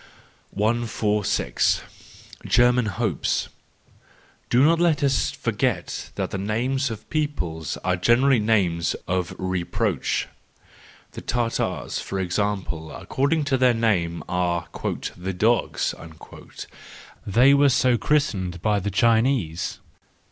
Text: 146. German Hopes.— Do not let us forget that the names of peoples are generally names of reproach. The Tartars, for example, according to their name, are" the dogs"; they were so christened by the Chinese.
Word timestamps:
146. 0.49 1.83
German 2.47 2.87
Hopes.— 2.87 3.49
Do 4.49 4.63
not 4.65 4.79
let 4.79 5.03
us 5.03 5.29
forget 5.29 6.09
that 6.15 6.31
the 6.31 6.39
names 6.39 6.89
of 6.89 7.07
peoples 7.11 7.77
are 7.83 7.95
generally 7.95 8.39
names 8.39 8.95
of 9.07 9.35
reproach. 9.37 10.27
The 11.11 11.21
Tartars, 11.21 11.99
for 11.99 12.19
example, 12.19 12.91
according 12.91 13.43
to 13.43 13.59
their 13.59 13.75
name, 13.75 14.23
are" 14.27 14.67
the 15.15 15.33
dogs"; 15.33 15.93
they 17.27 17.53
were 17.53 17.69
so 17.69 17.95
christened 17.99 18.59
by 18.59 18.79
the 18.79 18.89
Chinese. 18.89 19.77